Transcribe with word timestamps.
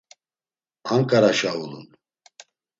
Anǩaraşa 0.93 1.51
ulun. 1.63 1.85